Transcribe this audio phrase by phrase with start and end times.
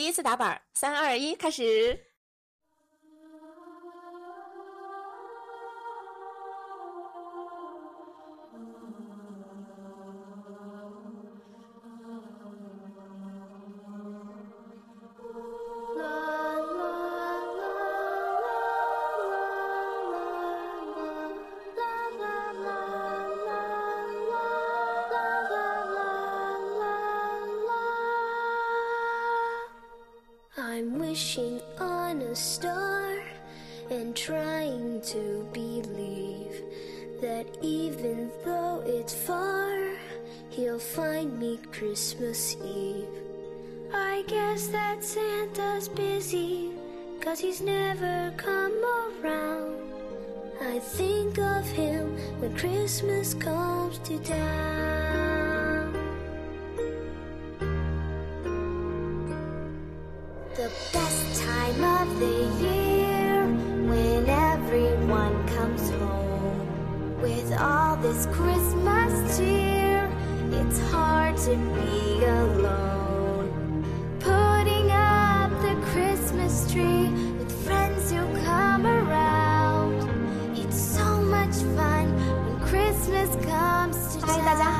[0.00, 2.09] 第一次打板，三二一，开始。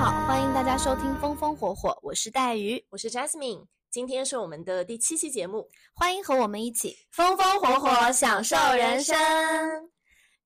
[0.00, 9.14] 好，欢迎大家收听风风火火，我是带鱼，我是 Jasmine，今天是我们的第七期节目，欢迎和我们一起风风火火享受人生。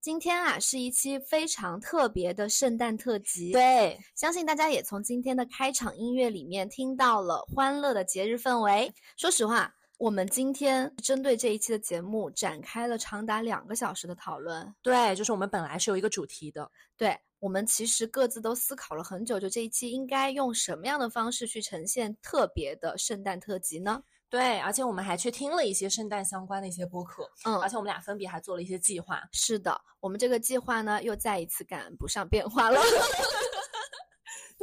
[0.01, 8.93] 今天啊，是一期非常特别的圣诞特辑。，对，相信大家也从今天的开场音乐里面听到了欢乐的节日氛围。
[9.17, 14.75] 说实话，我们今天针对这一期的节目展开了长达两个小时的讨论。
[14.83, 24.03] 对，就是我们本来是有一个主题的，对我们其实各自都思考了很久，就这一期应该用什么样的方式去呈现特别的圣诞特辑呢？
[24.31, 29.23] 对，而且我们还去听了一些圣诞相关的一些播客，嗯而且我们俩分别还做了一些计划。
[29.31, 32.81] 是的，我们这个计划呢又再一次赶不上变化了。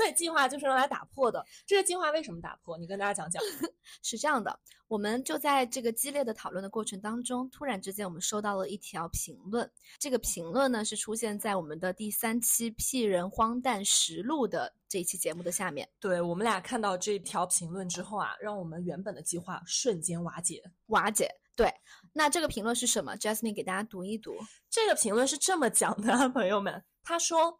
[0.01, 1.45] 对，计划就是用来打破的。
[1.67, 2.75] 这个计划为什么打破？
[2.75, 3.41] 你跟大家讲讲。
[4.01, 9.69] 是这样的，我们就在这个激烈的讨论的过程当中，突然之间我们收到了一条评论。
[9.99, 15.87] 这个评论呢是出现在我们的第三期《屁人荒诞实录》的这一期节目的下面。
[15.99, 20.63] 对我们俩看到这条评论之后啊，让我们原本的计划瞬间瓦解。
[20.87, 21.71] 瓦解，对，
[22.11, 24.35] 那这个评论是什么？Jasmine 给大家读一读。
[24.67, 27.59] 这个评论是这么讲的啊， 朋友们，他说。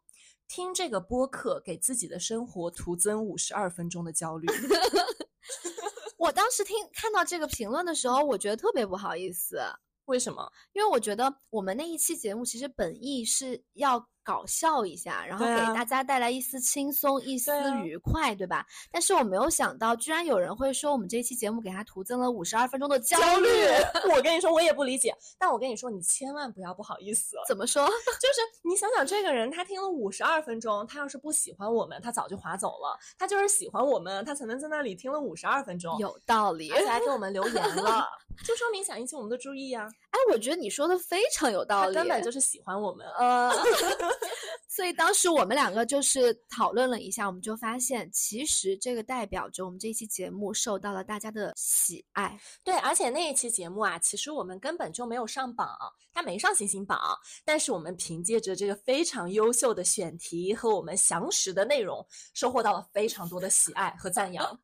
[0.54, 4.50] 听这个播客，给自己的生活徒增五十二分钟的焦虑。
[6.20, 9.62] 我当时听看到这个评论的时候，我觉得特别不好意思，
[10.08, 10.52] 为什么？
[10.74, 17.52] 因为我觉得我们那一期节目其实本意是要搞笑一下，然后给大家带来一丝轻松、一丝
[17.84, 18.66] 愉快，对吧？
[18.92, 23.50] 但是我没有想到，居然有人会说我们这一期节目给他徒增了五十二分钟的焦虑。
[24.14, 25.16] 我跟你说，我也不理解。
[25.38, 27.36] 但我跟你说，你千万不要不好意思。
[27.48, 27.86] 怎么说？
[27.88, 32.98] 就是你想想，这个人他听了五十二分钟，他要是不喜欢我们，他早就划走了。
[33.18, 36.72] 他就是喜欢我们，他才能在那里听了五十二分钟，有道理。
[36.72, 38.08] 而且还给我们留言了，
[38.46, 39.88] 就说明想引起我们的注意啊。
[40.12, 43.08] 哎，我觉得你说的非常有道理，他根本就是喜欢我们。
[43.18, 43.52] 呃，
[44.68, 52.40] 所以当时我们两个就是讨论了一下，我们就发现，其实这个代表着我们这期节目受到了大家的喜爱。
[52.64, 55.78] 对，而且那一期节目啊，其实我们根本就没有上榜，
[56.14, 57.00] 它没上星星榜，
[57.44, 64.60] 但是我们凭借着这个非常优秀的选题和我们详实的内容，收获到了非常多的喜爱和赞扬。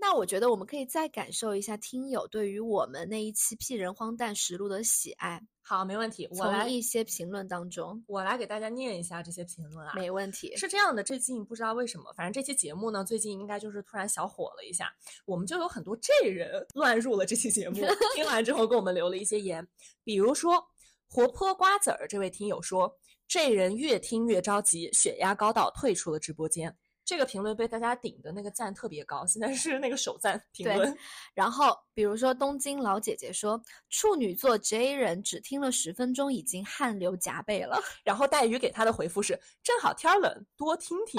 [0.00, 9.92] 那我觉得我们可以再感受一下听友对于我们那一期《屁人荒诞实录》的喜爱，好，没问题，我来从一些评论当中，我来给大家念一下这些评论啊。
[9.94, 10.56] 没问题。
[10.56, 14.90] 是这样的，最近不知道为什么，反正这期节目呢，最近应该就是突然小火了一下，
[15.26, 17.82] 我们就有很多这人乱入了这期节目，
[18.16, 19.68] 听完之后给我们留了一些言，
[20.02, 20.58] 比如说
[21.06, 22.90] 活泼瓜子儿这位听友说，
[23.26, 26.74] 这人越听越着急，血压高到退出了直播间。
[27.08, 30.94] 这个评论被大家顶的那个赞特别高，现在是那个首赞评对论。
[31.32, 37.82] 然后比如说东京老姐姐说，处女座 J 人只听了十分钟，已经汗流浃背了。
[38.04, 41.18] 然后黛玉给他的回复是：正好天儿冷，多听听。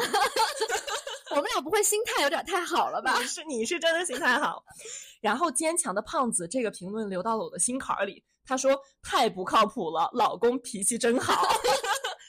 [1.31, 3.25] 我们俩不会心态有点太好了吧你？
[3.25, 4.63] 是你是真的心态好。
[5.21, 11.47] 然后坚强的胖子这个评论流到了我的心坎儿里，他说太不靠谱了，老公脾气真好。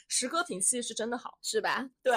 [0.07, 1.87] 石哥脾气是真的好，是吧？
[2.03, 2.13] 对，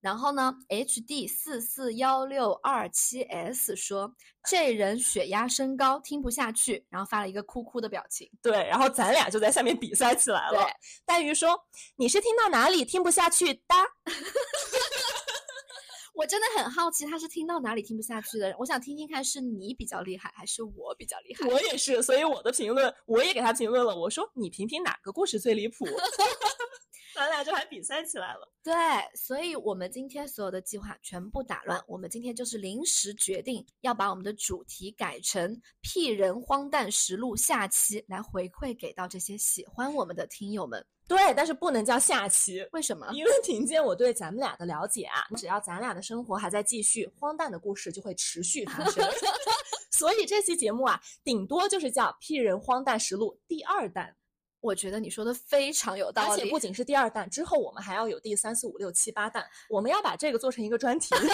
[0.00, 4.14] 然后呢，HD 四四幺六二七 S 说
[4.48, 8.30] 这人血压升高，听不下去，然后发了一个哭哭的表情。
[8.40, 10.72] 对，然后咱俩就在下面比赛起来了对。
[11.04, 11.58] 黛玉说
[11.96, 13.60] ：“你是听到哪里听不下去的？”
[16.14, 18.54] 我真的很好奇，他是听到哪里听不下去的？
[18.58, 21.46] 我想听听看，是你比较厉害，还是我比较厉害？
[21.46, 23.94] 我也是，所以我的评论我也给他评论了。
[23.94, 25.84] 我说你评评哪个故事最离谱，
[27.16, 28.52] 咱俩就还比赛起来了。
[28.62, 28.74] 对，
[29.14, 31.82] 所以我们今天所有的计划全部打乱。
[31.88, 40.84] 我们今天就是临时决定要把我们的主题改成《屁人荒诞实录》下期，来回馈给到这些喜欢我们的听友们。
[41.08, 43.08] 对，但是不能叫下期，为什么？
[43.12, 49.08] 因为凭借我对咱们俩的了解啊，只要咱俩的生活还在继续，荒诞的故事就会持续发生。
[49.92, 54.14] 所以这期节目啊，顶多就是叫《屁人荒诞实录》第二弹。
[54.66, 61.14] 我觉得你说的非常有道理，而且不仅是第二弹，之后我们还要有第三四五六七八弹，我们要把这个做成一个专题。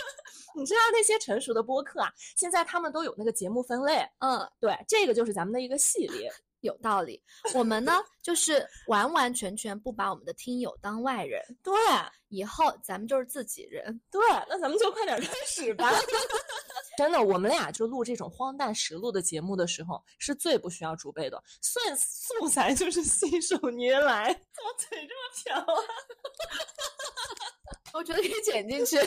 [0.54, 4.06] 你知道那些成熟的播客啊，现在他们都有那个节目分类。
[4.18, 6.30] 嗯，对，这个就是咱们的一个系列。
[6.60, 7.22] 有道理，
[7.54, 7.92] 我们呢
[8.22, 11.42] 就是完完全全不把我们的听友当外人。
[11.62, 11.74] 对，
[12.28, 14.00] 以后咱们就是自己人。
[14.10, 15.90] 对，那咱们就快点开始吧。
[16.98, 24.32] 真的，我们俩就录这种荒诞实录的节目的时候，是最不需要储备的，算素材就是信手拈来。
[24.32, 25.82] 怎么嘴这么瓢啊？
[27.94, 28.98] 我觉得可以剪进去。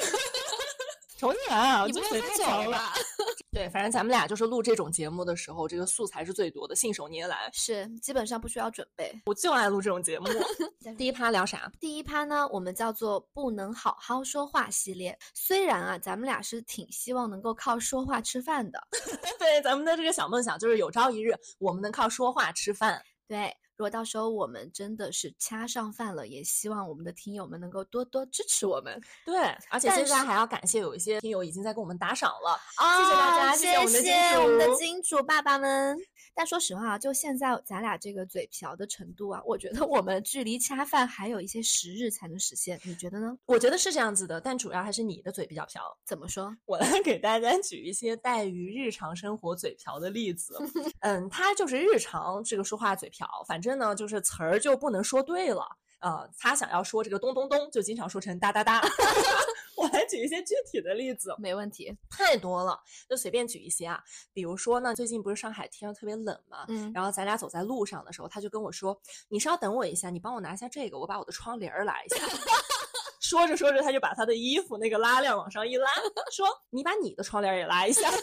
[1.23, 1.85] 重新来啊！
[1.85, 2.91] 你不嘴太久了。
[3.49, 9.09] 对，反正咱们俩就是录这种节目的时候，这个素材是最多的，信手拈来，是基本上不需要准备。
[9.25, 10.27] 我就爱录这种节目。
[10.97, 11.71] 第一趴聊啥？
[11.79, 15.17] 第一趴呢，我们叫做“不能好好说话”系列。
[15.33, 18.85] 虽然啊，咱们俩是挺希望能够靠说话吃饭的。
[19.39, 23.01] 对，咱们的这个小梦想就是有朝一日我们能靠说话吃饭。
[23.29, 23.55] 对。
[23.75, 29.01] 如果到时候我们真的是掐上饭了，也希望我们的听友们能够多多支持我们。
[29.25, 29.35] 对，
[29.69, 35.97] 而且现在还要感谢有一些听友已经在给我们打赏了，谢谢大家，谢谢我们的金主，我们的金主爸爸们。
[36.35, 43.37] 但说实话啊，就现在咱俩这个嘴瓢的程度啊，我觉得我们距离恰饭还有一些时日才能实现，你觉得呢？
[43.45, 45.81] 我觉得是这样子的，但主要还是你的嘴比较瓢。
[46.05, 46.55] 怎么说？
[46.65, 50.57] 我来给大家举一些带于日常生活嘴瓢的例子。
[51.01, 55.65] 嗯，他就是日常这个说话嘴瓢，反正呢就是词儿就不能说对了。
[55.99, 58.81] 呃，他想要说这个咚咚咚，就经常说成哒哒哒。
[59.83, 64.01] 我来举一些具体的例子，没问题，太多了，就随便举一些啊。
[64.31, 68.97] 比如说呢，最近不是上海天特别冷嘛，嗯，然后咱俩走在路上的时候，他就跟我说
[69.27, 72.15] ：“你稍等我一下，你帮我拿一下这个，我把我的窗帘儿拉一下。
[73.19, 75.89] ”说着说着，他就把他的衣服那个拉链往上一拉，
[76.31, 78.09] 说：“你把你的窗帘也拉一下。”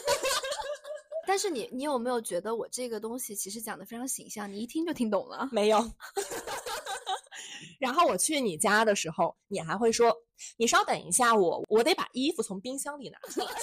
[1.27, 4.51] 但是你你有没有觉得我这个东西其实讲的非常形象？
[4.51, 5.47] 你一听就听懂了？
[5.51, 5.79] 没有。
[7.81, 10.15] 然后我去你家的时候，你还会说
[10.57, 13.47] ：“你稍等一下，我我得把衣服从冰箱里拿出来。”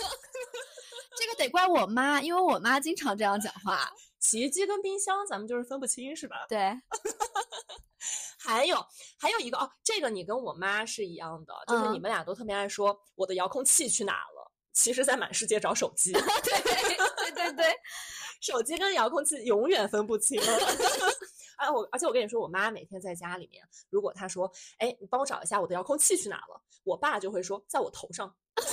[1.17, 3.89] 这个得怪我妈，因为我妈经常这样讲话。
[4.21, 6.45] 洗衣机跟冰箱，咱们就是分不清，是吧？
[6.49, 6.59] 对。
[8.41, 8.77] 还有
[9.19, 16.13] 还有一个哦，这个你跟我妈是一样的，就是你们俩都特别爱说我的遥控器去哪了，其实在满世界找手机。
[16.19, 17.77] 对对对对，
[18.41, 20.41] 手机跟遥控器永远分不清。
[21.59, 28.35] 哎，我而且我跟你说，我妈每天在家里面，如果她说，哎，你帮我找一下我的遥控器去哪了，我爸就会说在我头上。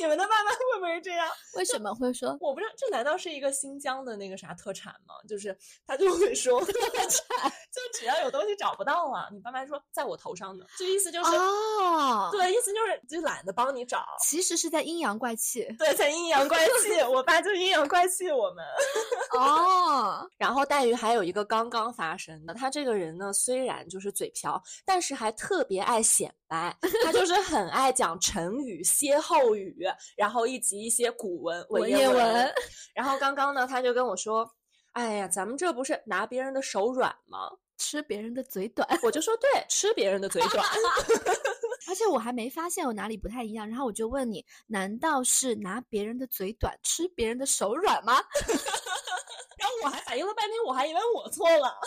[0.00, 1.28] 你们的爸妈会不会这样？
[1.54, 2.36] 为什么会说？
[2.40, 5.14] 我不知道，这难道是一个新疆的那个啥特产吗？
[5.28, 5.56] 就是
[5.86, 18.64] 他就会说特产， 就只要有东西找不到啊，你爸妈说在我头上呢，就意思就是哦，对，意思就是就懒得帮你找，其实是在阴阳怪气，对，在阴阳怪气，我爸就阴阳怪气我们。
[19.38, 28.82] 哦，然后黛玉还有一个刚刚发生的，他这个人呢，虽然就是嘴瓢，但是还特别爱显摆，他就是很爱讲成语。
[28.82, 29.85] 歇后语，
[30.16, 32.54] 然后以及一些古文文言文。
[32.94, 34.50] 然后刚刚呢，他就跟我说
[34.92, 37.50] ：“哎呀，咱们这不是拿别人的手软吗？
[37.78, 40.64] 吃别人的嘴短。”我就说：“对，吃别人的嘴短。
[41.88, 43.68] ”而且我还没发现我哪里不太一样。
[43.68, 48.16] 然后我就问你：“难道是拿别人的嘴短，吃别人的手软吗？”
[49.58, 51.78] 然后我还反应了半天，我还以为我错了。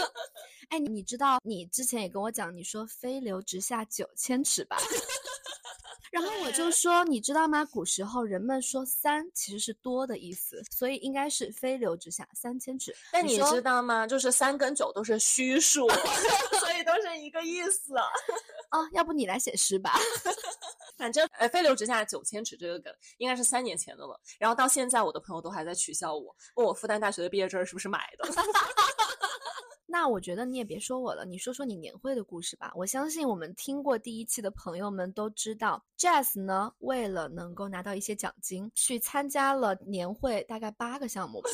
[0.70, 4.76] 哎，你知道你之前也跟我讲，你说“飞流直下九千尺”吧？
[6.12, 7.64] 然后我就说，你知道吗？
[7.64, 12.94] 古时候人们说三其实是多的意思，所以应该是飞流直下三千尺。
[13.10, 14.06] 但你知道吗？
[14.06, 15.88] 就是三跟九都是虚数，
[16.60, 17.94] 所以都是一个意思。
[18.70, 19.98] 哦，要不你来写诗吧？
[20.98, 24.20] 反正呃，飞流直下九千尺这个梗应该是三年前的了。
[24.38, 28.28] 然后到现在，我的朋友都还在取笑我，问我复旦大学的毕业证是不是买的。
[29.92, 32.72] 那我觉得你也别说我了，你说说你年会的故事吧。
[32.74, 41.50] 我相信我们听过第一期的朋友们都知道，Jazz 呢为了能够拿到一些奖金，去参加了年会大概八个项目吧，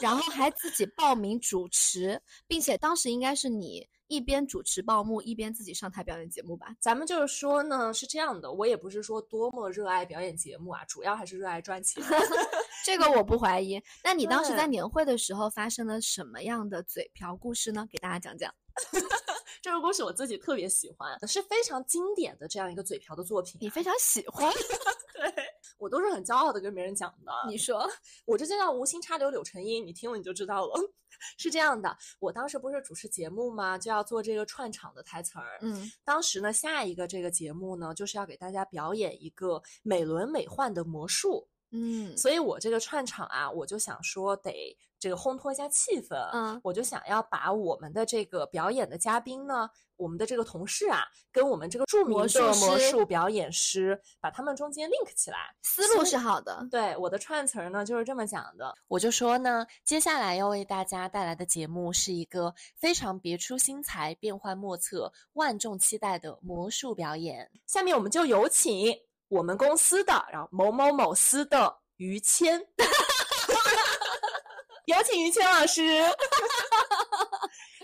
[0.00, 6.74] 然后还自己报名主持，并且当时应该是你一边主持报幕，一边自己上台表演节目吧？
[6.80, 12.02] 咱们就是说呢，是这样的，我也不是说多么热爱表演节目啊，主要还是热爱赚钱。
[12.84, 13.82] 这个我不怀疑。
[14.02, 17.88] 那你当时在年会的时候发生了什么样的嘴瓢故事呢？
[17.90, 18.54] 给大家讲讲。
[19.62, 24.52] 这个故事我自己特别喜欢，是非常经典的这样一个嘴瓢的作品啊、你非常喜欢，
[25.14, 25.43] 对
[25.76, 27.32] 我都是很骄傲的跟别人讲的。
[27.48, 27.88] 你说，
[28.24, 30.74] 我这就叫无心插柳柳成荫，你听了你就知道了。
[31.38, 33.78] 是这样的，我当时不是主持节目吗？
[33.78, 35.58] 就要做这个串场的台词儿。
[35.62, 41.48] 嗯，当时呢，下一个这个节目呢，就是要给大家表演一个美轮美奂的魔术。
[41.76, 51.02] 嗯所以我这个串场啊，我就想说得这个烘托一下气氛，嗯我就想要把我们的这个表演的嘉宾呢，我们的这个同事啊，
[51.32, 55.54] 跟我们这个著名魔的魔术表演师，把他们中间 link 起来。
[55.62, 56.66] 思路是好的。
[56.70, 67.50] 对，我的串词儿呢就是这么讲的，我就说呢，接下来要为大家带来的节目是一个非常别出心裁、变幻莫测、万众期待的魔术表演。
[67.66, 68.96] 下面我们就有请
[69.34, 72.64] 我们公司的，然后某某某司的于谦，
[74.86, 75.82] 有请于谦老师。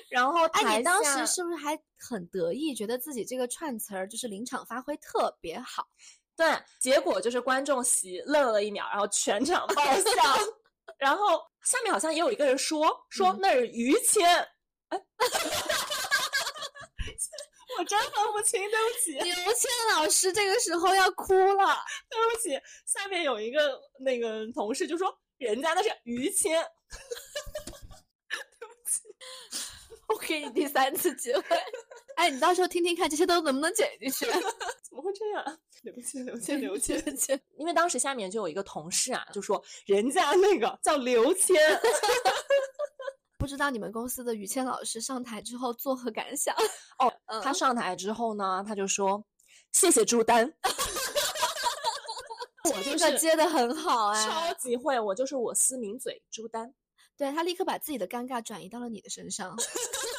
[0.09, 5.88] 然后哎，你当时是不是还很得意，觉得自己这个串词儿就是临场发挥特别好？
[6.37, 10.12] 对，结果就是观众席愣了一秒，然后全场爆笑。
[10.99, 14.47] 然后下面好像也有一个人说说嗯那是于谦，
[14.88, 15.00] 哎，
[17.80, 21.78] 我真分不清，对不起，刘谦老师这个时候要哭了。
[22.10, 22.50] 对不起。
[22.84, 26.60] 下面有一个那个同事就说人家那是于谦，
[28.60, 29.00] 对不起
[30.08, 31.42] 我给你第三次机会。
[32.16, 34.26] 哎，你到时候听听看，这些都能不能剪进去？
[34.84, 35.58] 怎么会这样？
[35.80, 37.02] 刘谦，刘谦，刘谦。
[37.02, 41.56] 刘谦，因为当时下面就有一个同事啊，就说人家那个叫刘谦，
[43.40, 46.54] 不知道你们公司的于谦老师上台之后作何感想？
[46.99, 49.25] 哦， 嗯他上台之后呢，他就说
[49.73, 50.52] 谢谢朱丹。
[52.64, 56.75] 我就这个是接的很好超哎，级会，我就是我思名嘴朱丹，
[57.16, 59.56] 对他立刻把自己的尴尬转移到了你的身上，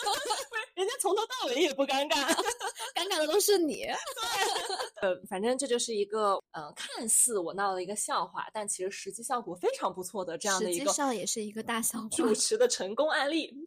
[0.73, 2.35] 人家从头到尾也不尴尬。
[3.01, 3.85] 尴尬的都是你。
[5.01, 12.09] 呃，反正这就是一个呃，看似我闹了一个笑话，但其实实际效果非常不错的这样的一个实际上也是一个大笑话。
[12.09, 13.51] 主持的成功案例。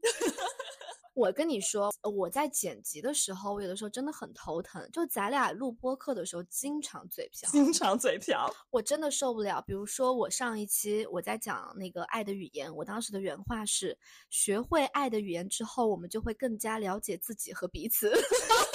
[1.14, 4.84] 我跟你说，呃我在剪辑的时候，我有的时候真的很头疼。
[4.92, 9.62] 就咱俩录播课的时候，经常嘴瓢，经常嘴瓢，我真的受不了。
[9.64, 13.96] 比如说，我上一期我在讲那个爱的语言，我当时的原话是：
[14.28, 18.12] 学会爱的语言之后，我们就会更加了解自己和彼此。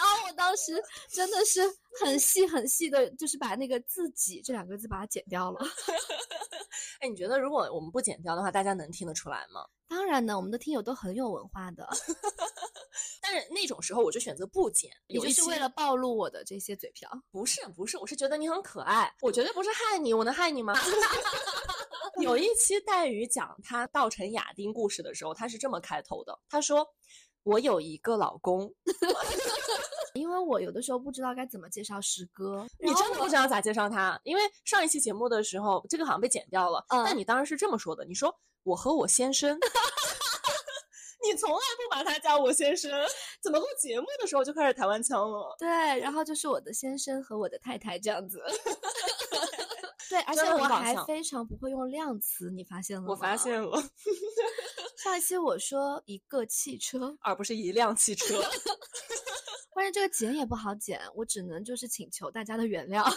[0.00, 1.60] 然后我当时真的是
[2.00, 5.58] 很细很细的，就是把那个“自己”这两个字把它剪掉了。
[7.00, 9.66] 哎，你觉得如果我们不剪掉的话，大家能听得出来吗？
[9.88, 11.86] 当然呢，我们的听友都很有文化的，
[13.20, 17.10] 但是那种时候我就选择不剪，你有一期就是为了暴露我的这些嘴瓢。
[17.30, 20.74] 不是不是，我是觉得你很可爱，我绝对不是害你，我能害你吗？
[22.20, 26.86] 有一期黛玉讲他稻城亚丁故事的时候，他是这么开头的，他说
[27.42, 28.72] ：“我有一个老公，
[30.14, 34.20] 因为我有的时候不知道该怎么介绍师哥，你真的不知道咋介绍他？
[34.24, 39.58] 因为上一期节目的时候，这个好像被剪掉了，嗯但你当时是这么说的，你说我和我先生。
[41.22, 42.90] ”你从来不把他叫我先生，
[43.42, 45.54] 怎么录节目的时候就开始台湾腔了？
[45.58, 45.68] 对，
[46.00, 48.42] 然后就是我的先生和我的太太这样子。
[50.10, 53.08] 对，而且我还非常不会用量词，你发现了吗？
[53.10, 53.80] 我发现了，
[54.98, 58.42] 上一期我说一个汽车， 而不是一辆汽车。
[59.70, 63.08] 关键这个剪也不好剪，我只能就是请求大家的原谅。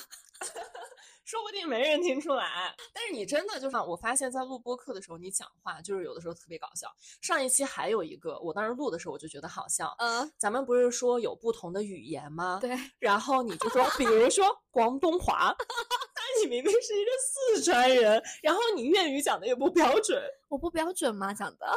[1.26, 2.76] 说不定没人听出来。
[2.94, 6.88] 但是你真的就是，我发现在录播课的时候，你讲话就是有的时候特别搞笑。
[7.22, 9.96] 上一期还有一个，我当时录的时候我就觉得好笑。
[9.98, 12.60] 嗯，咱们不是说有不同的语言吗？
[12.62, 20.22] 对，然后你就说，比如说广东话，但你明明是一个四川人，然后你粤语讲的也不标准。
[20.48, 21.34] 我不标准吗？
[21.34, 21.68] 讲的，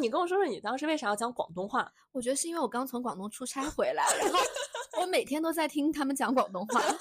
[0.00, 1.90] 你跟我说说你当时为啥要讲广东话？
[2.12, 4.38] 我觉得是因为我刚从广东出差回来，然后
[5.00, 6.80] 我每天都在听他们讲广东话。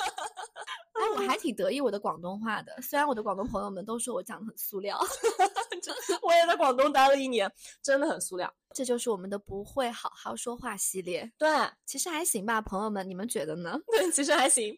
[0.97, 4.99] 哎，我还挺得意我的广东话的，虽然我的广东朋友们都说我讲的很塑料。
[6.23, 7.51] 我也在广东待了一年，
[7.83, 8.51] 真的很塑料。
[8.73, 11.49] 这就是我们的不会好好说话系列，对
[11.85, 13.79] 其实还行吧，朋友们，你们觉得呢？
[13.87, 14.75] 对，其实还行。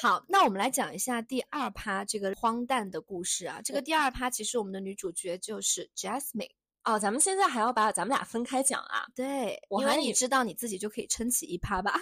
[0.00, 3.60] 好，那我们来讲一下第二趴这个荒诞的故事啊。
[3.64, 6.52] 这个第二趴其实我们的女主角就是 Jasmine。
[6.84, 9.06] 哦，咱们现在还要把咱们俩分开讲啊？
[9.16, 12.00] 对，我还以你知道你自己就可以撑起一趴吧。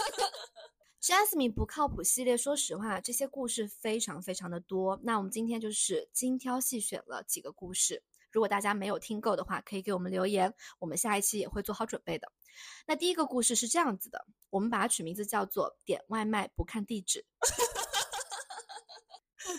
[1.00, 5.00] Jasmine 不靠谱系列，说实话，这些故事非常非常的多。
[5.02, 12.30] 那我们今天就是精挑细选了几个故事，如果大家没有听够的话，可以给我们留言，我们下一期也会做好准备的。
[12.86, 17.24] 那第一个故事是这样子的，我们把它取名字叫做“点外卖不看地址”。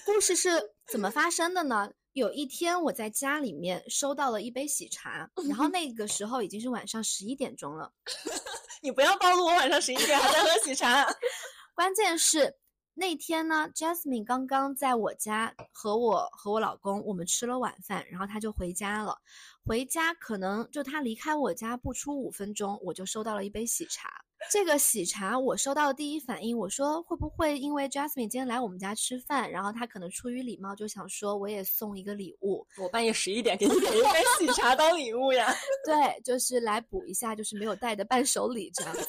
[0.05, 1.91] 故事是怎么发生的呢？
[2.13, 7.93] 有一天我在家里面收到了一杯喜茶，然后那个时候已经是晚上十一点钟了。
[8.83, 11.05] 你不要暴露我晚上十一点还在喝喜茶。
[11.73, 12.53] 关键是
[12.93, 19.17] 那天呢，Jasmine 刚刚在我家和我和我老公我们吃了晚饭，然后他就回家了。
[19.65, 24.09] 回家可能就他离开我家不出五分钟，我就收到了一杯喜茶。
[24.49, 35.53] 这个喜茶我收到的第一反应，我说会不会因为 Jasmine 今天来我们家吃饭，然后他可能出于礼貌就想说我也送一个礼物，我半夜十一点给你点一杯喜茶当礼物呀？
[35.85, 39.07] 对，就是来补一下就是没有带的伴手礼这样子。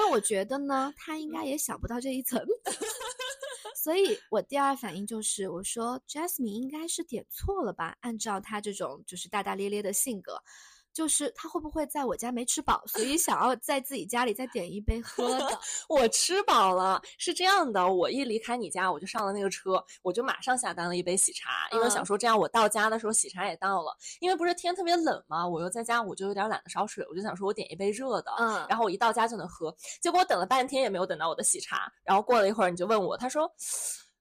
[0.00, 2.40] 但我觉得呢，他应该也想不到这一层，
[3.74, 7.96] 所以我第二反应就是我说 Jasmine 应该是点错了吧？
[8.00, 10.40] 按照他这种就是大大咧咧的性格。
[10.98, 15.60] 就是他会不会在我家没吃饱，所以想要在自己家里再点一杯喝的？
[15.88, 23.96] 我吃饱了，是这样的，我一离开你家，我就上了那个车，我就马上下单了一杯喜茶，因为想说这样我到家的时候喜茶也到了。
[24.18, 29.72] 因为不是天特别冷嘛，我又在家，我就有点懒得烧水，我就想说我点一杯热的，嗯，然后我一到家就能喝。
[30.00, 33.48] 结果我等了半天也没有等到我的喜茶，然后过了一会儿你就问我，他说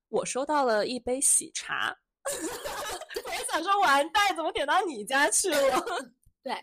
[0.09, 1.97] 我收到了一杯喜茶
[3.25, 5.83] 我也想说完蛋，怎么点到你家去了？
[6.47, 6.55] 对，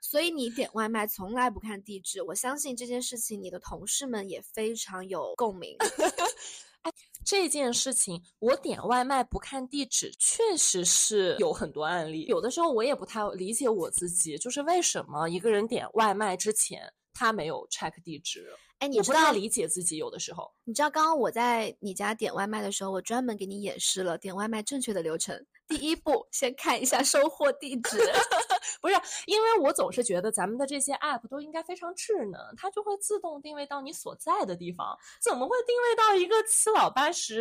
[0.00, 5.76] 所以你点外卖从来不看地址，我相信这件事情你的同事们也非常有共鸣。
[6.82, 6.90] 哎，
[7.24, 12.24] 这件事情我点外卖不看地址，确实是有很多案例。
[12.24, 18.52] 有的时候我也不太理解我自己，就是为什么一个人点外卖之前他没有 check 地址。
[18.78, 20.52] 哎，你我不太知道理解自己有的时候。
[20.64, 25.46] 你知道刚刚我在你家点外卖的时候，我专门给你演示了点外卖正确的流程。
[25.66, 27.98] 第一步，先看一下收货地址。
[28.82, 28.94] 不是，
[29.26, 37.40] 因为我总是觉得咱们的这些 app 都应该非常智能，它就会自动定位到你所在的地方，怎么会定位到一个七老八十？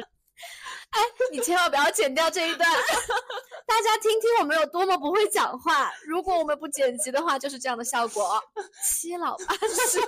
[0.91, 2.67] 哎，你千万不要剪掉这一段，
[3.67, 5.91] 大家听听我们有多么不会讲话。
[6.05, 8.41] 如果我们不剪辑的话，就是这样的效果。
[8.85, 9.99] 七老八十，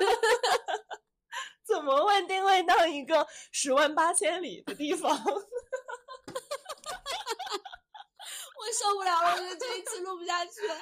[1.66, 5.12] 怎么会定位到一个十万八千里的地方？
[8.58, 10.76] 我受不了了，我觉得这一期录不下去了。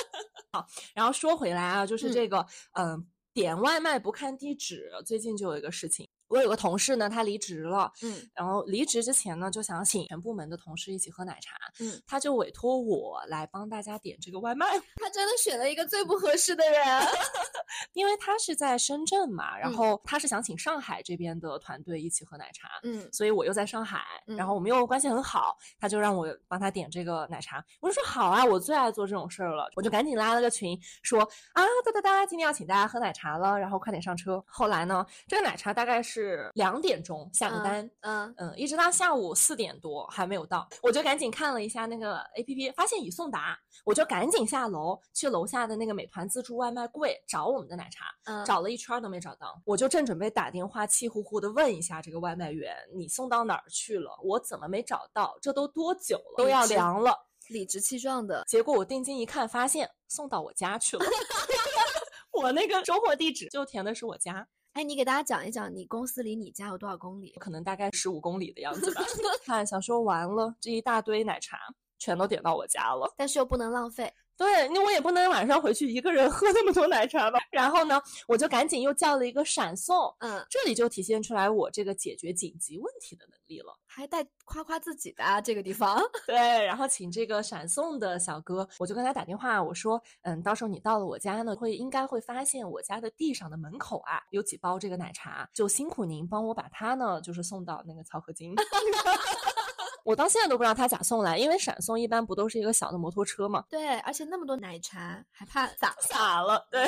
[0.52, 6.08] 好然后说回来啊，就是嗯这个，嗯、点外卖不看地址，最近就有一个事情。
[6.28, 16.80] 我有个同事呢，他离职了，嗯然后离职之前呢，就想请全部门的同事一起喝奶茶，嗯，他就委托我来帮大家点这个外卖，他真的选了一个最不合适的人。
[17.92, 27.64] 因为他是在深圳嘛，然嗯后他是想请上海这边的团队一起喝奶茶，嗯所以我又在上海，然后我们又关系很好，他就让我帮他点这个奶茶。
[27.80, 31.20] 我就说好啊，我最爱做这种事儿了，我就赶紧拉了个群，说
[31.52, 34.42] 啊哒哒哒，今天要请大家喝奶茶了，然后快点上车。
[34.46, 36.15] 后来呢，这个奶茶大概是
[36.54, 37.90] 两点钟下的单。
[38.00, 54.10] 嗯嗯，一直到下午四点多还没有到，我就赶紧看了一下那个 A P P，发现已送达，我就赶紧下楼去楼下的那个美团自助外卖柜找我们的奶茶，嗯，找了一圈都没找到，我就正准备打电话气呼呼的问一下这个外卖员，你送到哪儿去了？
[54.22, 55.36] 我怎么没找到？
[55.40, 56.34] 这都多久了？
[56.36, 57.26] 都要凉了。
[57.48, 58.42] 理直气壮的。
[58.48, 61.04] 结果我定睛一看，发现送到我家去了。
[62.32, 67.32] 我那个收货地址就填的是我家，哎，你给大家讲一讲，你公司离你家有多少公里？
[67.40, 69.00] 可能大概十五公里的样子吧。
[69.42, 71.56] 看，想说完了，这一大堆奶茶
[71.98, 73.10] 全都点到我家了。
[73.16, 74.12] 但是又不能浪费。
[74.36, 77.38] 对，那我也不能晚上回去一个人喝那么多奶茶吧。
[77.50, 83.76] 然后呢，我就赶紧又叫了一个闪送，嗯，这里就体现出来我这个解决紧急问题的能力了。
[83.86, 85.98] 还带夸夸自己的啊，这个地方。
[86.26, 98.54] 对，然后请这个闪送的小哥，我就跟他打电话，我说，嗯，到时候你到了我家呢，会应该会发现我家的地上的门口啊有几包这个奶茶，就辛苦您帮我把它呢，就是送到那个漕河泾。
[100.06, 105.96] 我到现在都不知道他咋送来，因为闪送一般不都是一个小的摩托车嘛，对，而且那么多奶茶，还怕 洒。
[106.00, 106.64] 洒了。
[106.70, 106.80] 对，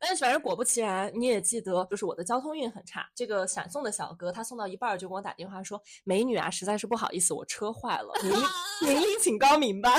[0.00, 3.06] 但是反正果不其然，你也记得，就是我的交通运很差。
[3.14, 8.32] 这个闪送的小哥，他送到一半儿就给我打电话说：“美女啊，实在是不好意思，我车坏了，您
[8.88, 9.90] 您另请高明吧。”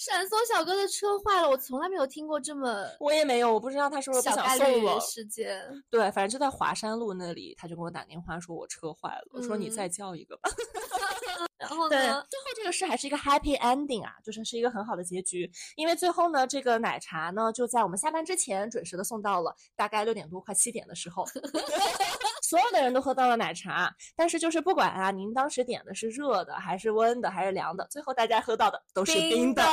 [0.00, 4.98] 闪送小哥的车坏了，我从来没有听过这么我也没有，我不知道他是不是想送我。
[4.98, 5.62] 事件。
[5.90, 10.48] 对，反正就在华山路那里，他就给我打电话说我车坏了，我说你嗯再叫一个吧。
[11.60, 12.26] 然后对，呢？
[12.30, 15.50] 最后这个事还是一个 happy ending 啊，就是是一个很好的结局。
[15.76, 21.26] 因为最后呢，这个奶茶呢就在我们下班之前准时的送到了，大概六点多快七点的时候。
[22.42, 29.62] 所有的人都喝到了奶茶，但是就是不管啊，您当时点的是热的还是温的还是凉的，最后大家喝到的都是冰的。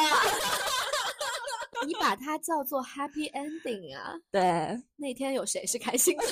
[1.86, 4.13] 你把它叫做 happy ending 啊？
[4.32, 6.26] 对，那天有谁是开心的？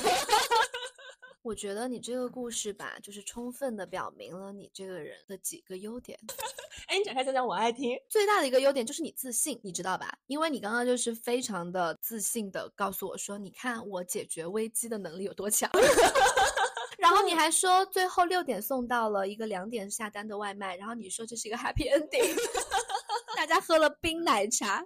[1.45, 6.17] 我觉得你这个故事吧，就是充分的表明了你这个人的几个优点。
[6.89, 7.95] 哎，你展开讲讲，我爱听。
[8.09, 10.17] 最大的一个优点就是你自信，你知道吧？
[10.25, 15.69] 因为你刚刚就是非常的自信的告诉我说，你看我解决危机的能力有多强。
[16.97, 22.35] 然后你还说最后六点送到了一个两点下单的外卖，然后你说这是一个 happy ending。
[23.35, 24.83] 大家喝了冰奶茶，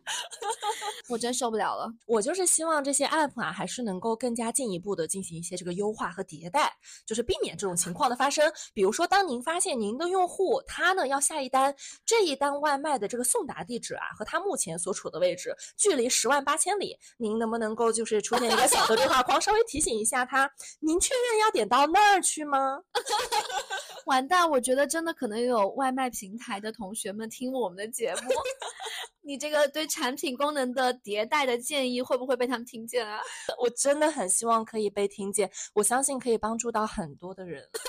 [1.08, 1.92] 我真受不了了。
[2.06, 6.74] 我就是希望这些 app 啊，还是能够更加进一步的进行一些这个优化和迭代，
[7.06, 8.52] 就是避免这种情况的发生。
[8.74, 11.74] 比如说，当您发现您的用户他呢要下一单，
[12.06, 22.80] 这一单外卖的这个送达地址啊和他目前所处的位置距离十万八千里，您能不能够就是出现一个小的对话框，稍微提醒一下他，您确认要点到那儿去吗？
[24.06, 28.32] 完蛋，我觉得真的可能有外卖平台的同学们听我们的节目。
[29.22, 33.22] 你这个对产品功能的迭代的建议会不会被他们听见啊？
[33.62, 37.70] 我真的很希望可以被听见，我相信可以帮助到很多的人。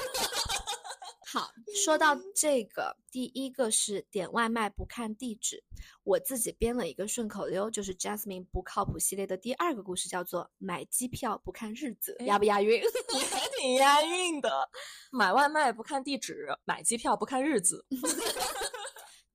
[1.32, 1.48] 好，
[1.84, 5.62] 说到这个，第一个是点外卖不看地址，
[6.02, 12.82] 我自己编了一个顺口溜，就是 Jasmine 不靠谱系列的第二个故事，叫做买机票不看日子，押不押韵？
[13.14, 14.68] 你还挺押韵的。
[15.12, 17.86] 买外卖不看地址，买机票不看日子。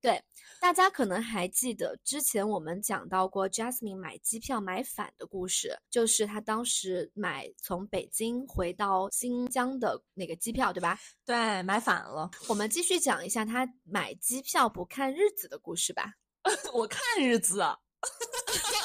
[0.01, 0.21] 对。
[0.65, 10.99] 大家可能还记得之前我们讲到过 Jasmine 买机票买反的故事，就是她当时买从北京回到新疆的那个机票，对吧？
[11.23, 12.31] 对，买反了。
[12.47, 16.15] 我们继续讲一下她买机票不看日子的故事吧。
[16.73, 17.61] 我看日子，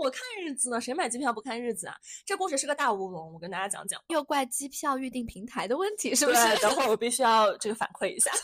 [0.00, 0.80] 我看日子呢？
[0.80, 1.94] 谁买机票不看日子啊？
[2.24, 4.02] 这故事是个大乌龙，我跟大家讲讲。
[4.08, 6.58] 又怪机票预订平台的问题，是不是？
[6.62, 8.30] 等会儿我必须要这个反馈一下。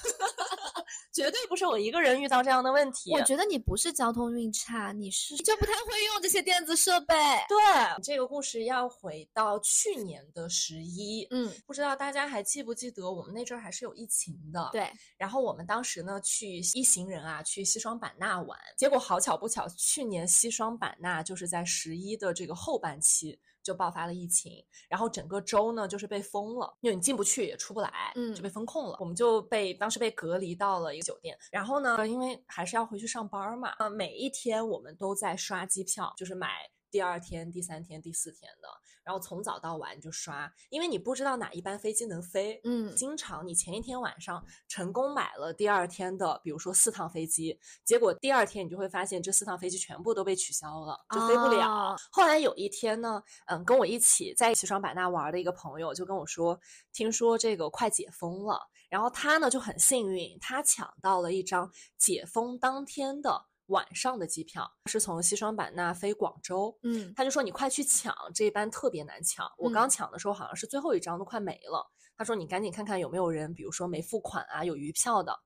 [1.12, 3.10] 绝对不是我一个人遇到这样的问题。
[3.10, 7.14] 我觉得你不是交通运差，你是就不太会用这些电子设备。
[7.48, 7.56] 对，
[8.02, 14.68] 这个故事要回到去年的十一，嗯，不知道大家还记不记得，我们那阵儿还是有疫情的。
[14.72, 23.40] 对，然后我们当时呢去一行人啊去西双版纳玩，结果好巧不巧，去年西双版纳就是在十一的这个后半期。
[23.66, 28.96] 就爆发了疫情，然后整个州呢就是被封了，因为你进不去也出不来，嗯，就被封控了。
[29.00, 36.48] 我们就被当时被隔离到了一个酒店，然后呢，因为还是要回去上班嘛，啊，每一天我们都在刷机票，就是买
[36.90, 38.68] 第二天、第三天、第四天的。
[39.04, 51.94] 然后从早到晚就刷，因为你不知道哪一班飞机能飞，嗯，经常你前一天晚上成功买了第二天的，比如说四趟飞机，结果第二天你就会发现这四趟飞机全部都被取消了，就飞不了。
[52.10, 56.58] 后来有一天呢，嗯，跟我一起在西双版纳玩的一个朋友就跟我说，
[56.92, 63.46] 听说这个快解封了，然后他呢就很幸运，他抢到了一张解封当天的。
[63.66, 69.46] 晚上的机票是从西双版纳飞广州，嗯，他就说你快去抢，这班特别难抢。
[69.58, 71.90] 我刚抢的时候好像是最后一张都快没了。
[72.16, 75.38] 他说你赶紧看看有没有人，比如说没付款啊，有余票的。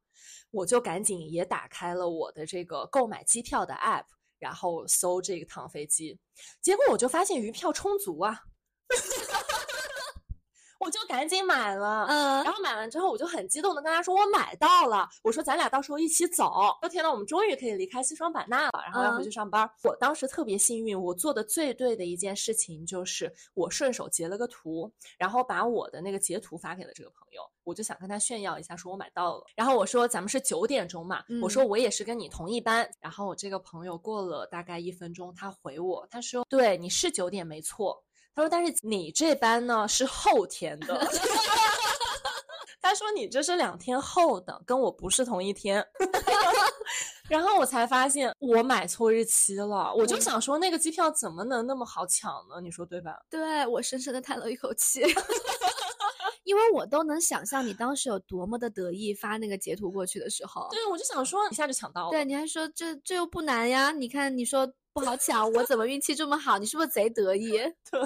[0.51, 4.05] 我就赶紧也打开了我的这个购买机票的 app，
[4.39, 6.19] 然后搜这个趟飞机，
[6.61, 8.43] 结果我就发现余票充足啊。
[10.81, 16.51] 我就赶紧买了，嗯，然后买完之后，我就很激动的跟他说我买到了，我说咱俩到时候一起走。
[16.81, 19.71] 说天呐，我们终于可以离开西双版纳了，然后要回去上班。
[19.85, 29.45] 我当时特别幸运，我做的最对的一件事情就是我顺手截了个图，然后把我的那个截图发给了这个朋友，我就想跟他炫耀一下，说我买到了。
[29.55, 32.91] 然后我说咱们是九点钟嘛，我说我也是跟你同一班。
[33.01, 38.03] 然后我这个朋友过了大概一分钟，他回我，他说对，你是九点没错。
[38.35, 41.07] 他说：“但是你这班呢是后天的。
[42.83, 45.85] ”他说：“你这是两天后的，跟我不是同一天。
[47.29, 49.95] ”然后我才发现我买错日期了。
[49.95, 52.61] 我就想说，那个机票怎么能那么好抢呢？
[52.63, 53.17] 你说对吧？
[53.31, 55.03] 对我深深的叹了一口气，
[56.45, 60.69] 因为我都能想象你当时有多么的得意，发那个截图过去的时候。
[60.71, 62.11] 对，我就想说，一下就抢到了。
[62.11, 63.91] 对，你还说这这又不难呀？
[63.93, 64.73] 你看，你说。
[64.93, 66.59] 不好抢，我怎么运气这么好？
[66.59, 67.53] 你是不是贼得意？
[67.53, 68.01] 对，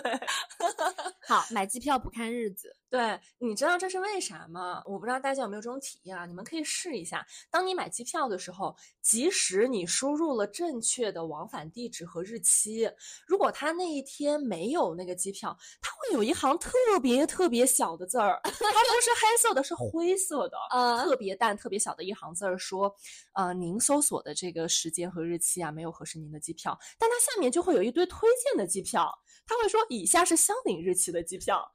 [1.27, 2.77] 好买机票不看日子。
[2.95, 4.81] 对，你知道这是为啥吗？
[4.87, 6.27] 我不知道大家有没有这种体验啊？
[6.27, 12.89] 你们可以试一下，当你买机票的时候，即使你输入了正确的往返地址和日期，
[13.27, 16.71] 如果他那一天没有那个机票，他会有一行特
[17.03, 20.57] 别特别小的字儿， 它不是黑色的，是灰色的，
[21.03, 22.95] 特别淡、特别小的一行字儿，说，
[23.33, 29.13] 呃，您搜索的这个时间和日期啊，没有合适您的机票，但它下面就会有一堆推荐的机票。
[29.47, 31.71] 他会说以下是相邻日期的机票，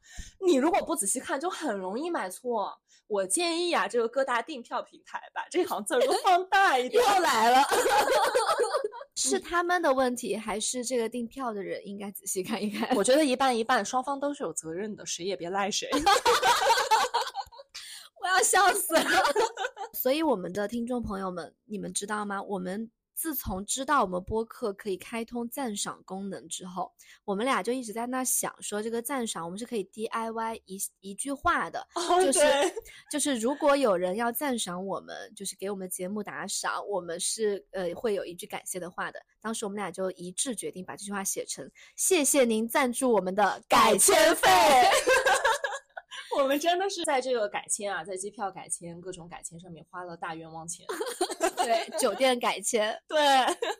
[0.46, 2.80] 你如果不仔细看，就很容易买错。
[3.08, 7.02] 我建议啊，这个各大订票平台把这行字儿都放大一点。
[7.16, 7.64] 又来了，
[9.16, 12.96] 是他们的问题，还是这个订票的人应该仔细看一看？
[12.96, 15.90] 我觉得一半一半，双方都是有责任的，谁也别赖谁。
[18.22, 19.04] 我要笑死了。
[19.94, 22.44] 所以，我们的听众朋友们，你们知道吗？
[22.44, 26.90] 我们自从知道我们播客可以开通赞赏功能之后，
[27.26, 32.40] 我们俩就一直在那想说，这个赞赏我们是可以 DIY 一一句话的，哦就是
[33.12, 39.20] 就是如果有人要赞赏我们，就是给我们节目打赏，我们是呃会有一句感谢的话的。
[39.42, 44.50] 当时我们俩就一致决定把这句话写成“谢谢您赞助我们的改签费”。
[46.40, 50.86] 我们真的是在这个改签啊，在机票改签、各种改签上面花了大冤枉钱。
[51.70, 52.98] 对， 酒店改签。
[53.08, 53.18] 对，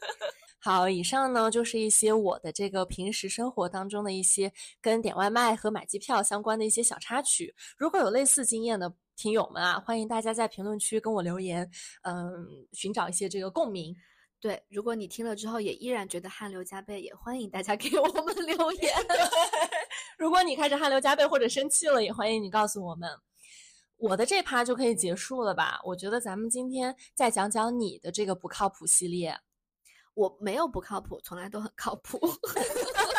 [0.62, 7.54] 好，以上呢就是一些我的这个平时生活当中的一些跟点外卖和买机票相关的一些小插曲。
[7.78, 11.70] 如果有类似经验的听友们啊，欢迎大家在评论区跟我留言，
[12.04, 13.96] 嗯，寻找一些这个共鸣。
[14.42, 18.94] 对，如果你听了之后也依然觉得汗流浃背，也欢迎大家给我们留言。
[20.18, 23.10] 如果你开始汗流浃背或者生气了，也欢迎你告诉我们。
[24.00, 25.80] 我的这趴就可以结束了吧？
[25.84, 29.38] 我觉得咱们今天再讲讲你的这个不靠谱系列。
[30.14, 32.20] 我没有不靠谱，从来都很靠谱。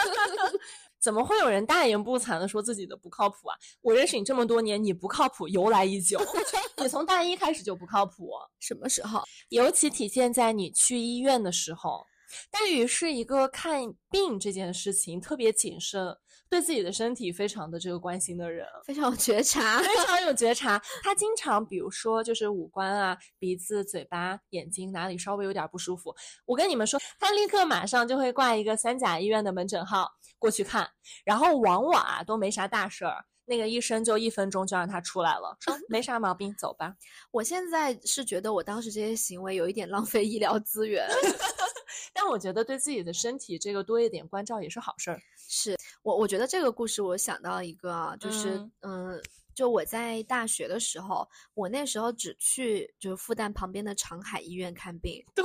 [1.00, 3.56] 怎么会有人大言不惭的说自己的不靠谱啊？
[3.80, 6.20] 我认识你这么多年，你不靠谱由来已久，
[6.76, 9.22] 你从大一开始就不靠谱，什么时候？
[9.50, 12.06] 尤其体现在你去医院的时候。
[12.48, 16.16] 大宇是一个看病这件事情特别谨慎，
[16.50, 18.66] 对自己的身体非常的这个关心的人。
[18.84, 19.78] 非常有觉察。
[19.80, 20.82] 非常有觉察。
[21.02, 30.90] 他经常，比如说，就是五官啊、鼻子、嘴巴、眼睛哪里稍微有点不舒服，我跟你们说，他立刻马上就会挂一个三甲医院的门诊号过去看，
[31.24, 33.24] 然后往往啊都没啥大事儿。
[33.50, 36.94] 那个医生就一分钟就让他出来了，说没啥毛病，走吧。
[37.32, 41.04] 我现在是觉得我当时这些行为有一点浪费医疗资源。
[42.14, 45.20] 但我觉得对自己的身体这个多一点关照也是好事儿。
[45.36, 48.50] 是我，我觉得这个故事我想到一个啊，就是
[48.82, 49.22] 嗯嗯、
[49.54, 55.44] 就我在大学的时候，我那时候只去就是复旦旁边的长海医院看病，对，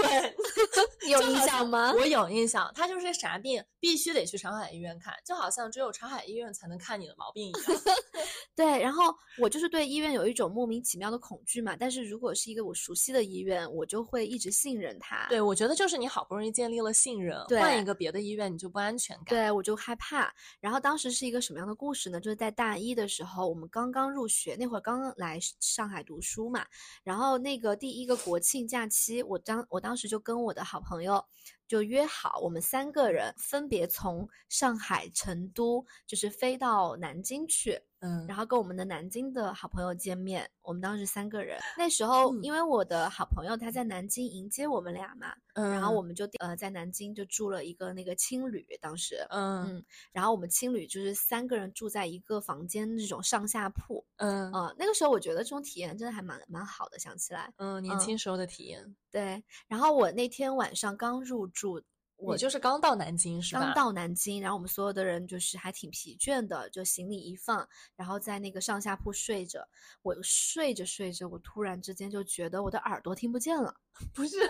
[1.05, 1.93] 你 有印象吗？
[1.93, 7.63] 我有印象，他就是啥病必须得去长海医院看，就好像只有长海医院才能看你的毛病一样。
[8.55, 15.27] 对，然后我就是对医院有一种莫名其妙的恐惧嘛，但是如果是一个我熟悉的医院，我就会一直信任它。
[15.27, 19.25] 对，我觉得就是你好不容易建立了信任，换一个别的医院你就不安全感。
[19.27, 20.33] 对，我就害怕。
[20.61, 22.19] 然后当时是一个什么样的故事呢？
[22.19, 26.63] 就是在大一的时候，我们刚刚刚入学，那会儿刚来上海读书嘛。
[27.03, 31.25] 然后那个第一个国庆假期，我当我当时就跟我的好朋友
[31.67, 37.81] 就约好，我们三个人分别从上海、成都，就是飞到南京去。
[38.05, 41.59] 嗯，然后跟我们的南京的好朋友见面，我们当时三个人。
[41.77, 49.83] 那时候，嗯因为我的好朋友他在南京迎接我们俩嘛，嗯然后我们就呃在南京就住了一个那个青旅，当时，嗯。
[50.11, 54.51] 然后我们青旅就是三个人住在一个房间，这种上下铺，嗯。
[54.51, 57.99] 呃，那个时候我觉得这种体验真的还蛮蛮好的，想起来，嗯，年嗯。
[57.99, 59.43] 轻时候的体验，对。
[59.67, 61.81] 然后我那天晚上刚入住，
[62.17, 63.61] 我我就是刚到南京是吧？
[63.61, 69.67] 刚到南京，然后我们所有的人就是还挺疲倦的，就行李一放，然后在那个上下铺睡着。
[70.01, 73.75] 我睡着睡着，我突然之间就觉得我的耳朵听不见了。
[74.13, 74.37] 不是。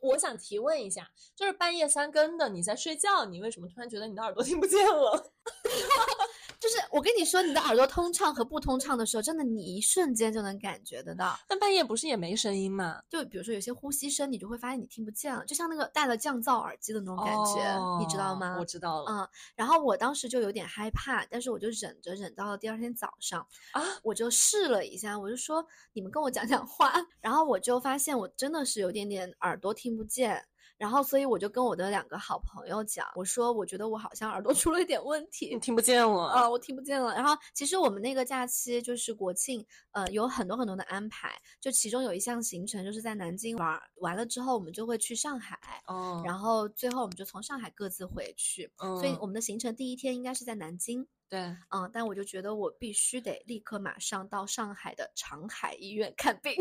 [0.00, 5.32] 我想提问一下，就是半夜三更的你在睡觉，你为什么突然觉得你的耳朵听不见了？
[6.60, 11.34] 就是我跟你说，你的耳朵通畅和不通畅的时候，真的你一瞬间就能感觉得到。
[11.48, 13.00] 但半夜不是也没声音吗？
[13.08, 18.56] 就比如说有些呼吸声，你就会发现你听不见了，就像那个戴了降噪耳机的那种感觉，你知道哦吗？
[18.58, 19.10] 我知道了。
[19.10, 23.40] 嗯，然后我当时就有点害怕，但是我就忍着忍到了第二天早上，
[23.72, 26.92] 啊，我就试了一下，我就说你们跟我讲讲话，
[27.22, 30.44] 然后我就发现我真的是有点点耳朵听不见，
[30.80, 35.60] 然后所以我就跟我的两个好朋友讲，我说我觉得我好像耳朵 出了一点问题你。
[35.60, 36.24] 听不见了。
[36.28, 37.12] 啊、我听不见了。
[37.14, 39.62] 然后其实我们那个假期就是国庆，
[39.92, 48.72] 呃，有很多很多的安排，就其中有一项行程就是在南京玩儿，完了之后我们就会去上海，哦，然后最后我们就从上海各自回去。
[48.78, 51.38] 所以嗯我们的行程第一天应该是在南京，对，
[51.68, 56.52] 嗯，但我就觉得我必须得立刻马上到上海的长海医院看病。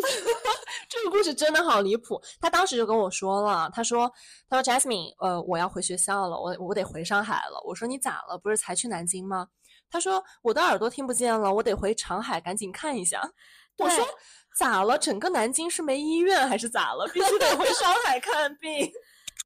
[0.87, 2.21] 这个故事真的好离谱。
[2.39, 4.11] 他当时就跟我说了，他说
[4.47, 8.37] ：“他说 Jasmine，呃，我要回学校了，我我得回上海了。”我说：“你咋了？
[8.37, 9.47] 不是才去南京吗？”
[9.89, 13.19] 他说：“我的耳朵听不见了，我得回长海赶紧看一下。
[13.79, 14.07] ”我说
[14.55, 14.99] ：“咋了？
[14.99, 17.07] 整个南京是没医院还是咋了？
[17.07, 18.91] 必须得回上海看病？”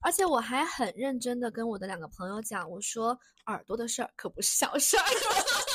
[0.03, 5.03] 而且我还很认真的跟我的两个朋友讲，我说耳朵的事儿可不是小事儿。